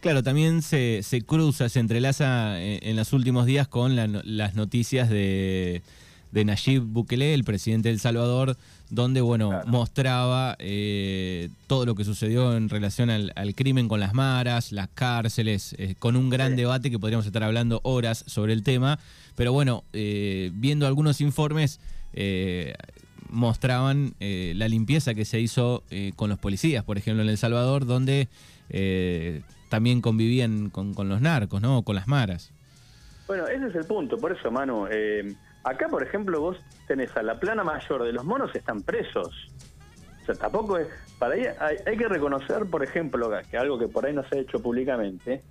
Claro, 0.00 0.22
también 0.22 0.62
se, 0.62 1.02
se 1.02 1.22
cruza, 1.22 1.68
se 1.68 1.80
entrelaza 1.80 2.62
en, 2.62 2.78
en 2.88 2.94
los 2.94 3.12
últimos 3.12 3.46
días 3.46 3.66
con 3.66 3.96
las 3.96 4.54
noticias 4.54 5.10
de 5.10 5.82
de 6.32 6.44
Nayib 6.44 6.82
Bukele, 6.82 7.34
el 7.34 7.44
presidente 7.44 7.88
de 7.88 7.94
El 7.94 8.00
Salvador, 8.00 8.56
donde 8.88 9.20
bueno 9.20 9.62
mostraba 9.66 10.56
eh, 10.58 11.48
todo 11.66 11.86
lo 11.86 11.94
que 11.94 12.04
sucedió 12.04 12.56
en 12.56 12.68
relación 12.68 13.10
al, 13.10 13.54
crimen 13.54 13.88
con 13.88 14.00
las 14.00 14.14
maras, 14.14 14.72
las 14.72 14.88
cárceles, 14.88 15.74
eh, 15.78 15.94
con 15.98 16.16
un 16.16 16.30
gran 16.30 16.56
debate 16.56 16.90
que 16.90 16.98
podríamos 16.98 17.26
estar 17.26 17.42
hablando 17.42 17.80
horas 17.84 18.24
sobre 18.26 18.52
el 18.52 18.62
tema, 18.62 18.98
pero 19.36 19.52
bueno, 19.52 19.84
eh, 19.92 20.50
viendo 20.54 20.86
algunos 20.86 21.20
informes 21.20 21.80
mostraban 23.28 24.14
la 24.18 24.66
limpieza 24.66 25.14
que 25.14 25.24
se 25.24 25.38
hizo 25.38 25.84
con 26.16 26.28
los 26.28 26.40
policías, 26.40 26.82
por 26.82 26.98
ejemplo 26.98 27.22
en 27.22 27.28
El 27.28 27.38
Salvador, 27.38 27.86
donde 27.86 28.26
también 29.68 30.00
convivían 30.00 30.70
con, 30.70 30.92
con, 30.92 31.08
los 31.08 31.20
narcos, 31.20 31.62
¿no? 31.62 31.82
Con 31.82 31.94
las 31.94 32.08
maras. 32.08 32.50
Bueno, 33.28 33.46
ese 33.46 33.68
es 33.68 33.74
el 33.76 33.84
punto, 33.84 34.18
por 34.18 34.32
eso 34.32 34.50
Manu. 34.50 34.88
Acá, 35.62 35.88
por 35.88 36.02
ejemplo, 36.02 36.40
vos 36.40 36.56
tenés 36.86 37.14
a 37.16 37.22
la 37.22 37.38
plana 37.38 37.64
mayor 37.64 38.04
de 38.04 38.12
los 38.12 38.24
monos 38.24 38.54
están 38.54 38.82
presos. 38.82 39.50
O 40.22 40.26
sea, 40.26 40.34
tampoco 40.34 40.78
es... 40.78 40.88
Para 41.18 41.34
ahí 41.34 41.44
hay, 41.86 41.96
que 41.98 42.08
reconocer, 42.08 42.64
por 42.64 42.82
ejemplo, 42.82 43.30
que 43.50 43.58
algo 43.58 43.78
que 43.78 43.88
por 43.88 44.06
ahí 44.06 44.14
no 44.14 44.24
se 44.24 44.38
ha 44.38 44.40
hecho 44.40 44.58
públicamente, 44.58 45.42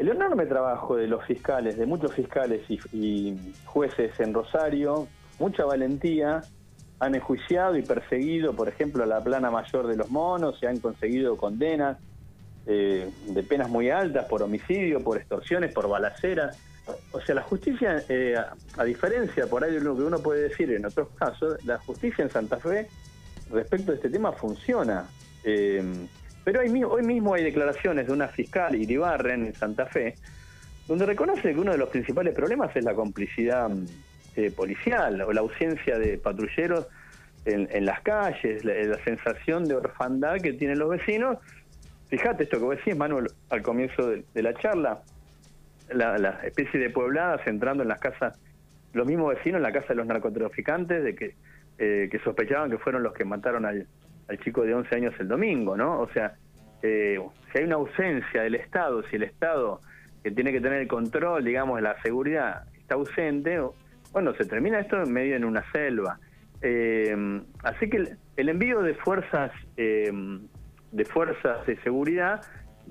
el 0.00 0.08
enorme 0.08 0.46
trabajo 0.46 0.96
de 0.96 1.06
los 1.06 1.24
fiscales, 1.26 1.76
de 1.76 1.84
muchos 1.84 2.14
fiscales 2.14 2.62
y, 2.70 3.36
jueces 3.66 4.18
en 4.18 4.32
Rosario, 4.32 5.08
mucha 5.38 5.64
valentía, 5.64 6.40
han 6.98 7.14
enjuiciado 7.14 7.76
y 7.76 7.82
perseguido, 7.82 8.54
por 8.54 8.68
ejemplo, 8.68 9.04
a 9.04 9.06
la 9.06 9.22
plana 9.22 9.50
mayor 9.50 9.86
de 9.86 9.96
los 9.96 10.10
monos, 10.10 10.58
y 10.62 10.66
han 10.66 10.78
conseguido 10.80 11.36
condenas 11.36 11.98
eh, 12.66 13.10
de 13.26 13.42
penas 13.42 13.68
muy 13.68 13.90
altas 13.90 14.26
por 14.26 14.42
homicidio, 14.42 15.04
por 15.04 15.18
extorsiones, 15.18 15.72
por 15.74 15.86
balaceras. 15.86 16.58
O 17.12 17.20
sea, 17.20 17.34
la 17.34 17.42
justicia, 17.42 18.02
eh, 18.08 18.34
a 18.76 18.84
diferencia 18.84 19.46
por 19.46 19.64
ahí 19.64 19.72
de 19.72 19.80
lo 19.80 19.96
que 19.96 20.02
uno 20.02 20.18
puede 20.18 20.48
decir 20.48 20.70
en 20.72 20.84
otros 20.86 21.08
casos, 21.16 21.64
la 21.64 21.78
justicia 21.78 22.22
en 22.22 22.30
Santa 22.30 22.58
Fe 22.58 22.88
respecto 23.50 23.92
a 23.92 23.94
este 23.94 24.10
tema 24.10 24.32
funciona. 24.32 25.04
Eh, 25.44 25.82
pero 26.44 26.60
hoy, 26.60 27.02
mismo 27.02 27.34
hay 27.34 27.44
declaraciones 27.44 28.06
de 28.06 28.12
una 28.12 28.28
fiscal, 28.28 28.74
Iribarren, 28.74 29.46
en 29.46 29.54
Santa 29.54 29.86
Fe, 29.86 30.14
donde 30.88 31.06
reconoce 31.06 31.52
que 31.54 31.60
uno 31.60 31.72
de 31.72 31.78
los 31.78 31.88
principales 31.90 32.34
problemas 32.34 32.74
es 32.74 32.84
la 32.84 32.94
complicidad 32.94 33.70
eh, 34.36 34.50
policial 34.50 35.20
o 35.20 35.32
la 35.32 35.40
ausencia 35.40 35.98
de 35.98 36.18
patrulleros 36.18 36.86
en, 37.44 37.84
las 37.86 38.00
calles, 38.02 38.64
la, 38.64 39.02
sensación 39.02 39.66
de 39.66 39.74
orfandad 39.74 40.40
que 40.40 40.52
tienen 40.52 40.78
los 40.78 40.90
vecinos. 40.90 41.38
Fíjate 42.08 42.44
esto 42.44 42.58
que 42.58 42.64
vos 42.64 42.76
decís, 42.76 42.96
Manuel, 42.96 43.28
al 43.50 43.62
comienzo 43.62 44.08
de 44.08 44.42
la 44.42 44.54
charla 44.54 45.02
la, 45.92 46.40
especie 46.44 46.78
de 46.80 46.90
puebladas 46.90 47.46
entrando 47.46 47.82
en 47.82 47.88
las 47.88 48.00
casas, 48.00 48.38
los 48.92 49.06
mismos 49.06 49.34
vecinos 49.34 49.58
en 49.58 49.62
la 49.62 49.72
casa 49.72 49.88
de 49.88 49.94
los 49.96 50.06
narcotraficantes, 50.06 51.02
de 51.02 51.14
que, 51.14 51.34
eh, 51.78 52.08
que 52.10 52.18
sospechaban 52.20 52.70
que 52.70 52.78
fueron 52.78 53.02
los 53.02 53.12
que 53.12 53.24
mataron 53.24 53.64
al, 53.64 53.86
chico 54.44 54.62
de 54.62 54.74
11 54.74 54.94
años 54.94 55.14
el 55.18 55.26
domingo, 55.26 55.76
¿no? 55.76 56.00
O 56.00 56.08
sea, 56.12 56.34
eh, 56.82 57.20
si 57.50 57.58
hay 57.58 57.64
una 57.64 57.74
ausencia 57.74 58.42
del 58.42 58.54
Estado, 58.54 59.02
si 59.08 59.16
el 59.16 59.24
Estado 59.24 59.80
que 60.22 60.30
tiene 60.30 60.52
que 60.52 60.60
tener 60.60 60.82
el 60.82 60.88
control, 60.88 61.44
digamos, 61.44 61.76
de 61.76 61.82
la 61.82 62.00
seguridad 62.00 62.62
está 62.78 62.94
ausente, 62.94 63.60
bueno, 64.12 64.32
se 64.34 64.44
termina 64.44 64.78
esto 64.78 65.02
en 65.02 65.12
medio 65.12 65.34
en 65.34 65.44
una 65.44 65.64
selva. 65.72 66.20
Eh, 66.62 67.42
así 67.64 67.90
que 67.90 68.16
el, 68.36 68.48
envío 68.48 68.82
de 68.82 68.94
fuerzas 68.94 69.50
de 69.76 71.04
fuerzas 71.04 71.66
de 71.66 71.76
seguridad 71.82 72.42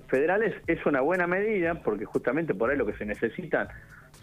federales 0.07 0.55
es 0.67 0.85
una 0.85 1.01
buena 1.01 1.27
medida 1.27 1.75
porque 1.75 2.05
justamente 2.05 2.53
por 2.53 2.69
ahí 2.69 2.77
lo 2.77 2.85
que 2.85 2.93
se 2.93 3.05
necesitan 3.05 3.67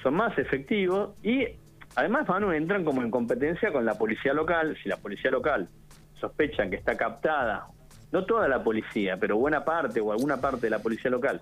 son 0.02 0.14
más 0.14 0.36
efectivos 0.38 1.14
y 1.22 1.46
además 1.94 2.28
Manu 2.28 2.52
entran 2.52 2.84
como 2.84 3.02
en 3.02 3.10
competencia 3.10 3.72
con 3.72 3.84
la 3.84 3.94
policía 3.94 4.32
local. 4.32 4.76
Si 4.82 4.88
la 4.88 4.96
policía 4.96 5.30
local 5.30 5.68
sospechan 6.20 6.70
que 6.70 6.76
está 6.76 6.96
captada, 6.96 7.66
no 8.12 8.24
toda 8.24 8.48
la 8.48 8.62
policía, 8.62 9.16
pero 9.18 9.36
buena 9.36 9.64
parte 9.64 10.00
o 10.00 10.12
alguna 10.12 10.40
parte 10.40 10.62
de 10.62 10.70
la 10.70 10.78
policía 10.78 11.10
local 11.10 11.40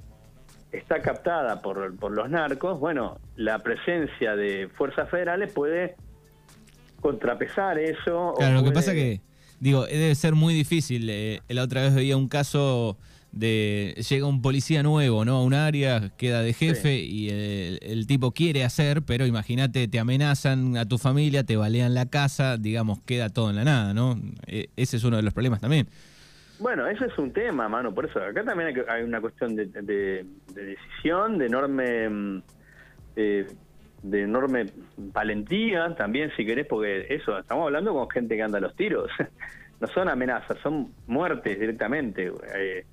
está 0.72 1.00
captada 1.00 1.60
por, 1.60 1.96
por 1.96 2.12
los 2.12 2.28
narcos, 2.28 2.80
bueno, 2.80 3.18
la 3.36 3.60
presencia 3.60 4.34
de 4.34 4.68
fuerzas 4.74 5.08
federales 5.08 5.52
puede 5.52 5.94
contrapesar 7.00 7.78
eso. 7.78 8.34
Claro, 8.36 8.54
lo 8.54 8.64
que 8.64 8.72
pasa 8.72 8.92
que, 8.92 9.20
digo, 9.60 9.86
debe 9.86 10.14
ser 10.14 10.34
muy 10.34 10.54
difícil. 10.54 11.08
Eh, 11.10 11.40
la 11.48 11.62
otra 11.62 11.82
vez 11.82 11.94
veía 11.94 12.16
un 12.16 12.28
caso 12.28 12.98
de 13.34 13.94
llega 14.08 14.26
un 14.26 14.42
policía 14.42 14.82
nuevo, 14.82 15.24
¿no? 15.24 15.36
A 15.36 15.42
un 15.42 15.54
área, 15.54 16.10
queda 16.16 16.42
de 16.42 16.52
jefe 16.52 16.98
y 16.98 17.30
el, 17.30 18.06
tipo 18.06 18.32
quiere 18.32 18.64
hacer, 18.64 19.02
pero 19.02 19.26
imagínate, 19.26 19.88
te 19.88 19.98
amenazan 19.98 20.76
a 20.76 20.86
tu 20.86 20.98
familia, 20.98 21.42
te 21.44 21.56
balean 21.56 21.94
la 21.94 22.06
casa, 22.06 22.56
digamos, 22.56 23.00
queda 23.02 23.28
todo 23.28 23.50
en 23.50 23.56
la 23.56 23.64
nada, 23.64 23.94
¿no? 23.94 24.18
E, 24.46 24.68
ese 24.76 24.96
es 24.98 25.04
uno 25.04 25.16
de 25.16 25.22
los 25.22 25.34
problemas 25.34 25.60
también. 25.60 25.88
Bueno, 26.60 26.86
ese 26.86 27.06
es 27.06 27.18
un 27.18 27.32
tema, 27.32 27.68
mano, 27.68 27.92
por 27.92 28.06
eso 28.06 28.20
acá 28.20 28.44
también 28.44 28.72
hay, 28.88 29.02
una 29.02 29.20
cuestión 29.20 29.56
de, 29.56 29.66
decisión, 30.54 31.38
de 31.38 31.46
enorme... 31.46 32.08
Mm, 32.08 32.42
eh, 33.16 33.46
de 34.04 34.20
enorme 34.20 34.66
valentía 34.98 35.94
también, 35.96 36.30
si 36.36 36.44
querés, 36.44 36.66
porque 36.66 37.06
eso, 37.08 37.38
estamos 37.38 37.64
hablando 37.64 37.94
con 37.94 38.10
gente 38.10 38.36
que 38.36 38.42
anda 38.42 38.58
a 38.58 38.60
los 38.60 38.76
tiros. 38.76 39.10
no 39.80 39.86
son 39.88 40.10
amenazas, 40.10 40.58
son 40.62 40.92
muertes 41.06 41.58
directamente. 41.58 42.30
Eh, 42.54 42.84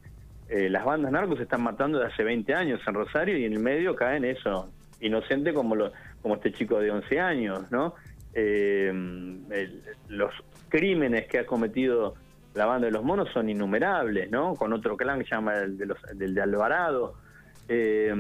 eh, 0.52 0.70
las 0.70 0.84
bandas 0.84 1.14
narcos 1.14 1.38
se 1.38 1.44
están 1.44 1.64
matando 1.64 1.98
de 1.98 2.08
hace 2.08 2.26
20 2.26 2.54
años 2.54 2.82
en 2.86 2.94
Rosario 2.94 3.38
y 3.38 3.46
en 3.46 3.54
el 3.54 3.60
medio 3.60 3.96
caen 3.96 4.26
eso, 4.26 4.70
inocente 5.00 5.54
como, 5.54 5.78
lo, 5.78 5.94
como 6.22 6.36
este 6.36 6.52
chico 6.52 6.78
de 6.78 6.92
11 6.92 7.20
años, 7.22 7.72
¿no? 7.72 7.96
Eh, 8.34 8.92
los 10.10 10.34
crímenes 10.68 11.28
que 11.28 11.40
ha 11.40 11.46
cometido 11.46 12.16
la 12.54 12.66
banda 12.66 12.88
de 12.88 12.92
los 12.92 13.02
monos 13.02 13.30
son 13.32 13.48
innumerables, 13.48 14.30
¿no? 14.30 14.56
Con 14.56 14.74
otro 14.74 14.98
clan 14.98 15.20
que 15.20 15.24
se 15.24 15.36
llama 15.36 15.56
el 15.58 15.78
de, 15.78 15.86
los, 15.86 15.98
del 16.16 16.36
de 16.36 16.42
Alvarado. 16.42 17.14
Eh, 17.70 18.14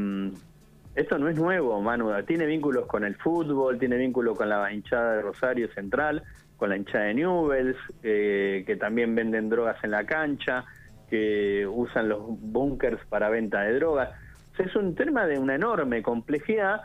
esto 0.96 1.18
no 1.18 1.28
es 1.28 1.36
nuevo, 1.36 1.82
Manu. 1.82 2.14
Tiene 2.26 2.46
vínculos 2.46 2.86
con 2.86 3.04
el 3.04 3.18
fútbol, 3.18 3.78
tiene 3.78 3.98
vínculos 3.98 4.38
con 4.38 4.48
la 4.48 4.72
hinchada 4.72 5.18
de 5.18 5.22
Rosario 5.22 5.68
Central, 5.74 6.24
con 6.56 6.70
la 6.70 6.78
hinchada 6.78 7.06
de 7.06 7.14
Newells, 7.14 7.78
que 8.02 8.78
también 8.80 9.16
venden 9.16 9.50
drogas 9.50 9.84
en 9.84 9.92
la 9.92 10.06
cancha 10.06 10.64
que 11.12 11.68
usan 11.68 12.08
los 12.08 12.22
búnkers 12.26 13.06
para 13.10 13.30
venta 13.30 13.60
de 13.62 13.76
drogas. 13.76 14.10
es 14.58 14.76
un 14.78 14.96
tema 14.96 15.28
de 15.28 15.38
una 15.38 15.56
enorme 15.56 16.02
complejidad 16.02 16.82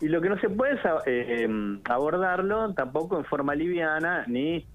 y 0.00 0.08
lo 0.08 0.22
que 0.22 0.30
no 0.30 0.38
se 0.40 0.48
puede 0.48 0.74
es 0.74 0.80
eh, 1.06 1.48
abordarlo 1.84 2.72
tampoco 2.72 3.18
en 3.18 3.24
forma 3.26 3.54
liviana 3.54 4.24
ni 4.26 4.66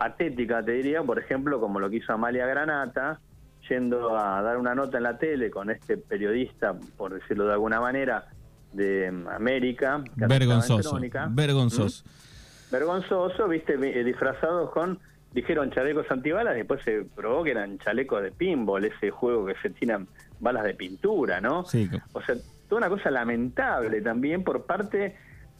atética, 0.00 0.62
te 0.62 0.72
diría, 0.72 1.02
por 1.02 1.18
ejemplo, 1.18 1.60
como 1.60 1.78
lo 1.78 1.88
que 1.88 1.96
hizo 1.96 2.12
Amalia 2.12 2.46
Granata, 2.46 3.20
yendo 3.68 4.16
a 4.16 4.42
dar 4.42 4.56
una 4.56 4.74
nota 4.74 4.98
en 4.98 5.04
la 5.04 5.18
tele 5.18 5.50
con 5.50 5.70
este 5.70 5.96
periodista, 5.96 6.74
por 6.96 7.14
decirlo 7.14 7.46
de 7.46 7.52
alguna 7.52 7.80
manera, 7.80 8.26
de 8.72 9.06
em, 9.06 9.28
América. 9.28 10.02
Vergonzoso. 10.16 10.98
Vergonzoso. 11.30 12.04
¿Mm? 12.04 12.72
Vergonzoso, 12.72 13.48
viste, 13.48 13.74
eh, 13.74 14.04
disfrazados 14.04 14.70
con 14.70 14.98
dijeron 15.32 15.70
chalecos 15.70 16.10
antibalas, 16.10 16.54
después 16.54 16.82
se 16.82 17.04
probó 17.14 17.44
que 17.44 17.50
eran 17.50 17.78
chalecos 17.78 18.22
de 18.22 18.32
pinball, 18.32 18.84
ese 18.84 19.10
juego 19.10 19.46
que 19.46 19.54
se 19.62 19.70
tiran 19.70 20.08
balas 20.40 20.64
de 20.64 20.74
pintura, 20.74 21.40
¿no? 21.40 21.64
Sí. 21.64 21.88
O 22.12 22.22
sea, 22.22 22.36
toda 22.68 22.78
una 22.78 22.88
cosa 22.88 23.10
lamentable 23.10 24.00
también 24.00 24.42
por 24.42 24.64
parte, 24.64 25.16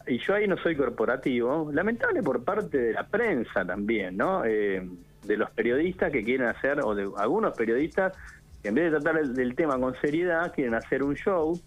y 0.07 0.17
yo 0.19 0.33
ahí 0.35 0.47
no 0.47 0.57
soy 0.57 0.75
corporativo, 0.75 1.69
lamentable 1.71 2.23
por 2.23 2.43
parte 2.43 2.77
de 2.77 2.93
la 2.93 3.07
prensa 3.07 3.65
también, 3.65 4.17
¿no? 4.17 4.43
Eh, 4.45 4.87
de 5.25 5.37
los 5.37 5.51
periodistas 5.51 6.11
que 6.11 6.23
quieren 6.23 6.47
hacer, 6.47 6.79
o 6.83 6.95
de 6.95 7.09
algunos 7.17 7.55
periodistas 7.55 8.17
que 8.61 8.69
en 8.69 8.75
vez 8.75 8.91
de 8.91 8.99
tratar 8.99 9.21
el, 9.21 9.55
tema 9.55 9.79
con 9.79 9.95
seriedad, 10.01 10.51
quieren 10.53 10.73
hacer 10.73 11.03
un 11.03 11.15
show 11.15 11.59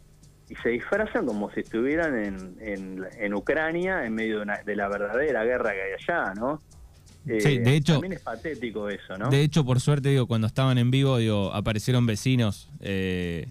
y 0.48 0.54
se 0.56 0.70
disfrazan 0.70 1.24
como 1.26 1.50
si 1.52 1.60
estuvieran 1.60 2.18
en, 2.18 3.06
en, 3.16 3.34
Ucrania 3.34 4.04
en 4.04 4.14
medio 4.14 4.40
de, 4.40 4.52
de 4.64 4.76
la 4.76 4.88
verdadera 4.88 5.44
guerra 5.44 5.72
que 5.72 5.82
hay 5.82 5.92
allá, 5.92 6.34
¿no? 6.34 6.60
Sí, 7.24 7.58
de 7.58 7.76
hecho, 7.76 7.94
también 7.94 8.14
es 8.14 8.20
patético 8.20 8.88
eso, 8.88 9.16
¿no? 9.18 9.30
De 9.30 9.42
hecho, 9.42 9.64
por 9.64 9.80
suerte, 9.80 10.10
digo, 10.10 10.26
cuando 10.26 10.46
estaban 10.46 10.78
en 10.78 10.90
vivo, 10.90 11.18
digo, 11.18 11.52
aparecieron 11.52 12.06
vecinos 12.06 12.70
eh, 12.80 13.48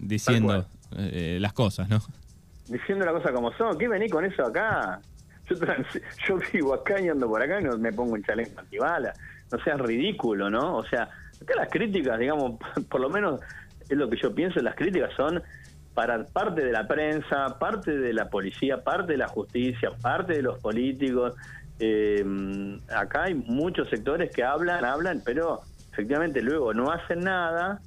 diciendo 0.00 0.66
las 0.90 1.52
cosas, 1.52 1.88
¿no? 1.88 2.00
Diciendo 2.68 3.04
las 3.04 3.14
cosas 3.14 3.32
como 3.32 3.52
son. 3.52 3.78
¿Qué 3.78 3.88
vení 3.88 4.08
con 4.08 4.24
eso 4.24 4.44
acá? 4.44 5.00
Yo, 5.48 5.56
yo 6.28 6.38
vivo 6.52 6.74
acá 6.74 7.00
y 7.00 7.08
ando 7.08 7.28
por 7.28 7.42
acá 7.42 7.60
y 7.60 7.64
no 7.64 7.78
me 7.78 7.92
pongo 7.92 8.14
un 8.14 8.22
chaleco 8.22 8.60
antibala. 8.60 9.12
No 9.52 9.58
seas 9.62 9.80
ridículo, 9.80 10.50
¿no? 10.50 10.76
O 10.76 10.84
sea, 10.84 11.08
acá 11.40 11.54
las 11.56 11.68
críticas, 11.68 12.18
digamos, 12.18 12.58
por 12.90 13.00
lo 13.00 13.08
menos 13.08 13.40
es 13.88 13.96
lo 13.96 14.10
que 14.10 14.16
yo 14.20 14.34
pienso, 14.34 14.60
las 14.60 14.74
críticas 14.74 15.12
son 15.16 15.42
para 15.94 16.24
parte 16.24 16.62
de 16.62 16.72
la 16.72 16.86
prensa, 16.86 17.58
parte 17.58 17.96
de 17.96 18.12
la 18.12 18.28
policía, 18.28 18.82
parte 18.84 19.12
de 19.12 19.18
la 19.18 19.28
justicia, 19.28 19.90
parte 20.02 20.34
de 20.34 20.42
los 20.42 20.58
políticos. 20.58 21.34
Eh, 21.78 22.24
acá 22.88 23.24
hay 23.24 23.34
muchos 23.34 23.88
sectores 23.90 24.30
que 24.34 24.42
hablan, 24.42 24.84
hablan, 24.84 25.22
pero 25.24 25.60
efectivamente 25.92 26.40
luego 26.40 26.72
no 26.72 26.90
hacen 26.90 27.20
nada 27.20 27.80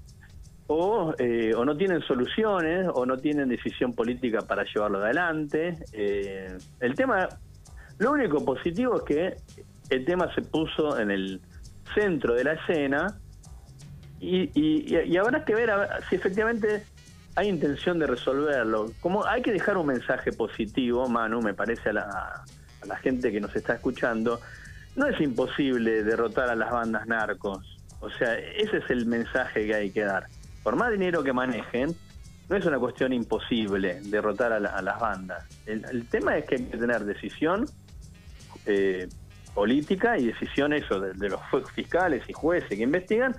o, 0.67 1.13
eh, 1.17 1.53
o 1.55 1.65
no 1.65 1.75
tienen 1.75 2.01
soluciones 2.01 2.87
o 2.93 3.05
no 3.05 3.17
tienen 3.17 3.49
decisión 3.49 3.93
política 3.93 4.41
para 4.41 4.63
llevarlo 4.63 4.99
adelante. 4.99 5.77
Eh, 5.93 6.55
el 6.79 6.95
tema, 6.95 7.27
lo 7.97 8.11
único 8.11 8.45
positivo 8.45 8.97
es 8.97 9.03
que 9.03 9.35
el 9.89 10.05
tema 10.05 10.33
se 10.35 10.41
puso 10.43 10.99
en 10.99 11.09
el 11.09 11.41
centro 11.95 12.35
de 12.35 12.43
la 12.43 12.53
escena 12.53 13.19
y, 14.19 14.51
y, 14.53 14.95
y 14.95 15.17
habrá 15.17 15.43
que 15.43 15.55
ver 15.55 15.71
si 16.09 16.15
efectivamente 16.15 16.83
hay 17.35 17.47
intención 17.47 17.97
de 17.97 18.05
resolverlo. 18.05 18.91
Como 18.99 19.25
hay 19.25 19.41
que 19.41 19.51
dejar 19.51 19.77
un 19.77 19.87
mensaje 19.87 20.31
positivo, 20.31 21.07
Manu, 21.07 21.41
me 21.41 21.53
parece 21.53 21.89
a 21.89 21.93
la, 21.93 22.43
a 22.81 22.85
la 22.85 22.97
gente 22.97 23.31
que 23.31 23.39
nos 23.39 23.55
está 23.55 23.73
escuchando, 23.73 24.39
no 24.95 25.07
es 25.07 25.19
imposible 25.21 26.03
derrotar 26.03 26.49
a 26.49 26.55
las 26.55 26.71
bandas 26.71 27.07
narcos. 27.07 27.77
O 28.01 28.09
sea, 28.09 28.35
ese 28.35 28.77
es 28.77 28.89
el 28.89 29.05
mensaje 29.05 29.65
que 29.65 29.75
hay 29.75 29.91
que 29.91 30.01
dar. 30.01 30.27
Por 30.63 30.75
más 30.75 30.91
dinero 30.91 31.23
que 31.23 31.33
manejen, 31.33 31.95
no 32.49 32.55
es 32.55 32.65
una 32.65 32.79
cuestión 32.79 33.13
imposible 33.13 34.01
derrotar 34.05 34.53
a, 34.53 34.59
las 34.59 34.99
bandas. 34.99 35.43
El, 35.65 36.07
tema 36.07 36.37
es 36.37 36.45
que 36.45 36.55
hay 36.55 36.63
que 36.63 36.77
tener 36.77 37.05
decisión 37.05 37.65
eh, 38.65 39.07
política 39.53 40.17
y 40.17 40.27
decisión 40.27 40.73
eso 40.73 40.99
de 40.99 41.29
los 41.29 41.41
fiscales 41.73 42.23
y 42.27 42.33
jueces 42.33 42.69
que 42.69 42.83
investigan 42.83 43.35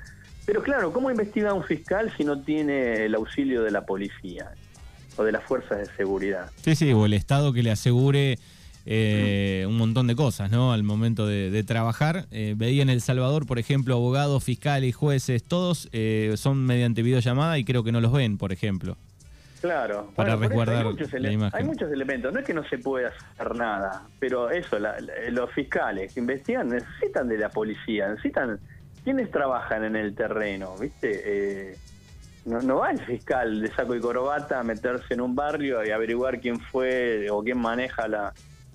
pero 0.50 0.64
claro, 0.64 0.92
¿cómo 0.92 1.12
investiga 1.12 1.54
un 1.54 1.62
fiscal 1.62 2.12
si 2.16 2.24
no 2.24 2.40
tiene 2.40 3.04
el 3.04 3.14
auxilio 3.14 3.62
de 3.62 3.70
la 3.70 3.86
policía 3.86 4.50
o 5.16 5.22
de 5.22 5.30
las 5.30 5.44
fuerzas 5.44 5.78
de 5.78 5.86
seguridad? 5.96 6.50
Sí, 6.62 6.74
sí, 6.74 6.92
o 6.92 7.06
el 7.06 7.12
Estado 7.12 7.52
que 7.52 7.62
le 7.62 7.70
asegure 7.70 8.36
eh, 8.92 9.66
un 9.68 9.76
montón 9.76 10.08
de 10.08 10.16
cosas, 10.16 10.50
¿no? 10.50 10.72
Al 10.72 10.82
momento 10.82 11.24
de, 11.24 11.62
trabajar. 11.62 12.26
Eh, 12.32 12.54
veía 12.56 12.82
en 12.82 12.90
El 12.90 13.00
Salvador, 13.00 13.46
por 13.46 13.60
ejemplo, 13.60 13.94
abogados, 13.94 14.42
fiscales, 14.42 14.96
jueces, 14.96 15.44
todos 15.44 15.88
eh, 15.92 16.32
son 16.36 16.66
mediante 16.66 17.02
videollamada 17.02 17.56
y 17.58 17.64
creo 17.64 17.84
que 17.84 17.92
no 17.92 18.00
los 18.00 18.12
ven, 18.12 18.36
por 18.36 18.52
ejemplo. 18.52 18.96
Claro, 19.60 20.10
para 20.16 20.34
resguardar 20.34 20.86
hay 20.86 21.20
la 21.20 21.30
imagen. 21.30 21.60
Hay 21.60 21.64
muchos 21.64 21.92
elementos, 21.92 22.32
no 22.32 22.40
es 22.40 22.46
que 22.46 22.54
no 22.54 22.64
se 22.64 22.78
pueda 22.78 23.10
hacer 23.10 23.54
nada, 23.54 24.08
pero 24.18 24.50
eso, 24.50 24.76
los 24.80 25.52
fiscales 25.52 26.12
que 26.12 26.18
investigan 26.18 26.70
necesitan 26.70 27.28
de 27.28 27.38
la 27.38 27.50
policía, 27.50 28.08
necesitan 28.08 28.58
¿quiénes 29.04 29.30
trabajan 29.30 29.84
en 29.84 29.94
el 29.94 30.16
terreno? 30.16 30.74
¿Viste? 30.80 31.10
Eh, 31.24 31.76
no, 32.44 32.78
va 32.78 32.90
el 32.90 33.00
fiscal 33.02 33.60
de 33.60 33.68
saco 33.72 33.94
y 33.94 34.00
corbata 34.00 34.58
a 34.58 34.64
meterse 34.64 35.14
en 35.14 35.20
un 35.20 35.36
barrio 35.36 35.84
y 35.84 35.90
averiguar 35.90 36.40
quién 36.40 36.58
fue 36.58 37.28
o 37.30 37.40
quién 37.44 37.58
maneja 37.58 38.08
la, 38.08 38.32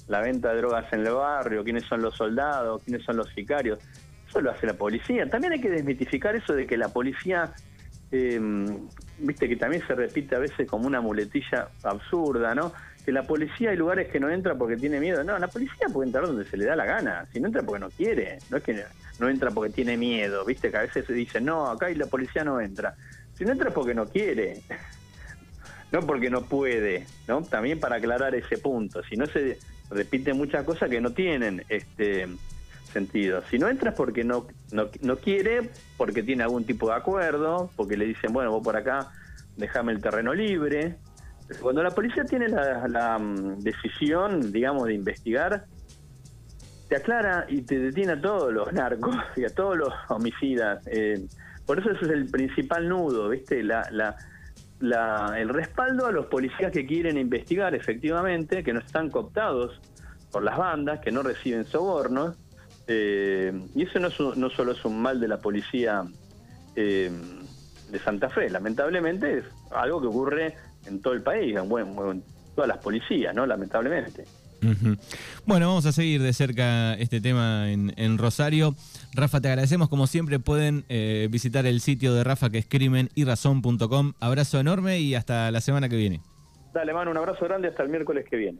venta 0.07 0.51
de 0.53 0.57
drogas 0.57 0.91
en 0.93 1.05
el 1.05 1.13
barrio, 1.13 1.63
quiénes 1.63 1.83
son 1.85 2.01
los 2.01 2.15
soldados, 2.15 2.81
quiénes 2.83 3.03
son 3.03 3.17
los 3.17 3.29
sicarios. 3.29 3.79
Eso 4.27 4.41
lo 4.41 4.51
hace 4.51 4.67
la 4.67 4.73
policía. 4.73 5.29
También 5.29 5.53
hay 5.53 5.61
que 5.61 5.69
desmitificar 5.69 6.35
eso 6.35 6.53
de 6.53 6.67
que 6.67 6.77
la 6.77 6.89
policía, 6.89 7.53
eh, 8.11 8.39
viste 9.19 9.47
que 9.47 9.55
también 9.55 9.85
se 9.87 9.95
repite 9.95 10.35
a 10.35 10.39
veces 10.39 10.67
como 10.67 10.87
una 10.87 11.01
muletilla 11.01 11.69
absurda, 11.83 12.53
¿no? 12.53 12.71
Que 13.05 13.11
la 13.11 13.23
policía 13.23 13.71
hay 13.71 13.77
lugares 13.77 14.09
que 14.09 14.19
no 14.19 14.29
entra 14.29 14.55
porque 14.55 14.77
tiene 14.77 14.99
miedo. 14.99 15.23
No, 15.23 15.37
la 15.37 15.47
policía 15.47 15.87
puede 15.91 16.07
entrar 16.07 16.25
donde 16.25 16.45
se 16.45 16.57
le 16.57 16.65
da 16.65 16.75
la 16.75 16.85
gana. 16.85 17.25
Si 17.31 17.39
no 17.39 17.47
entra 17.47 17.61
porque 17.63 17.79
no 17.79 17.89
quiere. 17.89 18.39
No 18.49 18.57
es 18.57 18.63
que 18.63 18.83
no 19.19 19.29
entra 19.29 19.51
porque 19.51 19.73
tiene 19.73 19.97
miedo, 19.97 20.43
¿viste? 20.45 20.71
Que 20.71 20.77
a 20.77 20.81
veces 20.81 21.05
se 21.05 21.13
dice, 21.13 21.39
no, 21.39 21.69
acá 21.69 21.89
y 21.89 21.95
la 21.95 22.07
policía 22.07 22.43
no 22.43 22.59
entra. 22.59 22.95
Si 23.35 23.45
no 23.45 23.51
entra 23.51 23.71
porque 23.71 23.93
no 23.93 24.07
quiere, 24.07 24.61
no 25.91 26.01
porque 26.01 26.29
no 26.29 26.43
puede, 26.43 27.05
¿no? 27.27 27.41
También 27.43 27.79
para 27.79 27.97
aclarar 27.97 28.35
ese 28.35 28.57
punto, 28.57 29.03
si 29.03 29.15
no 29.15 29.25
se 29.27 29.57
repiten 29.89 30.37
muchas 30.37 30.63
cosas 30.63 30.89
que 30.89 31.01
no 31.01 31.11
tienen 31.11 31.63
este 31.69 32.27
sentido. 32.91 33.43
Si 33.49 33.59
no 33.59 33.67
entra 33.67 33.91
es 33.91 33.95
porque 33.95 34.23
no, 34.23 34.47
no, 34.71 34.89
no 35.01 35.17
quiere, 35.17 35.69
porque 35.97 36.23
tiene 36.23 36.43
algún 36.43 36.65
tipo 36.65 36.87
de 36.87 36.95
acuerdo, 36.95 37.69
porque 37.75 37.97
le 37.97 38.05
dicen, 38.05 38.31
bueno, 38.31 38.51
vos 38.51 38.63
por 38.63 38.77
acá, 38.77 39.11
déjame 39.57 39.91
el 39.91 40.01
terreno 40.01 40.33
libre. 40.33 40.97
Cuando 41.61 41.83
la 41.83 41.91
policía 41.91 42.25
tiene 42.25 42.47
la, 42.47 42.87
la 42.87 43.19
mm, 43.19 43.59
decisión, 43.59 44.51
digamos, 44.51 44.87
de 44.87 44.93
investigar, 44.93 45.65
te 46.87 46.95
aclara 46.95 47.45
y 47.49 47.61
te 47.61 47.79
detiene 47.79 48.13
a 48.13 48.21
todos 48.21 48.53
los 48.53 48.71
narcos 48.73 49.15
y 49.35 49.43
a 49.43 49.49
todos 49.49 49.77
los 49.77 49.93
homicidas. 50.09 50.85
Eh, 50.87 51.25
por 51.65 51.79
eso 51.79 51.91
ese 51.91 52.05
es 52.05 52.11
el 52.11 52.29
principal 52.29 52.87
nudo, 52.87 53.29
¿viste? 53.29 53.63
La, 53.63 53.87
la, 53.91 54.15
la, 54.89 55.35
el 55.37 55.49
respaldo 55.49 56.05
a 56.05 56.11
los 56.11 56.27
policías 56.27 56.71
que 56.71 56.85
quieren 56.85 57.17
investigar 57.17 57.75
efectivamente, 57.75 58.63
que 58.63 58.73
no 58.73 58.79
están 58.79 59.09
cooptados 59.09 59.79
por 60.31 60.43
las 60.43 60.57
bandas, 60.57 60.99
que 60.99 61.11
no 61.11 61.23
reciben 61.23 61.65
sobornos. 61.65 62.35
Eh, 62.87 63.51
y 63.73 63.83
eso 63.83 63.99
no, 63.99 64.09
no 64.35 64.49
solo 64.49 64.73
es 64.73 64.85
un 64.85 65.01
mal 65.01 65.19
de 65.19 65.27
la 65.27 65.39
policía 65.39 66.03
eh, 66.75 67.11
de 67.89 67.99
Santa 67.99 68.29
Fe, 68.29 68.49
lamentablemente 68.49 69.39
es 69.39 69.45
algo 69.71 70.01
que 70.01 70.07
ocurre 70.07 70.55
en 70.85 71.01
todo 71.01 71.13
el 71.13 71.23
país, 71.23 71.55
en, 71.55 71.71
en 71.71 72.23
todas 72.53 72.67
las 72.67 72.77
policías, 72.77 73.33
¿no? 73.33 73.45
Lamentablemente. 73.45 74.25
Bueno, 75.45 75.67
vamos 75.67 75.85
a 75.85 75.91
seguir 75.91 76.21
de 76.21 76.33
cerca 76.33 76.93
este 76.95 77.21
tema 77.21 77.71
en, 77.71 78.17
Rosario. 78.17 78.75
Rafa, 79.13 79.41
te 79.41 79.49
agradecemos 79.49 79.89
como 79.89 80.07
siempre. 80.07 80.39
Pueden 80.39 80.85
eh, 80.89 81.27
visitar 81.31 81.65
el 81.65 81.81
sitio 81.81 82.13
de 82.13 82.23
Rafa 82.23 82.49
que 82.49 82.59
es 82.59 82.65
crimenyrazón.com. 82.65 84.13
Abrazo 84.19 84.59
enorme 84.59 84.99
y 84.99 85.15
hasta 85.15 85.51
la 85.51 85.61
semana 85.61 85.89
que 85.89 85.95
viene. 85.95 86.21
Dale, 86.73 86.93
mano, 86.93 87.11
un 87.11 87.17
abrazo 87.17 87.45
grande 87.45 87.69
hasta 87.69 87.83
el 87.83 87.89
miércoles 87.89 88.25
que 88.29 88.35
viene. 88.35 88.59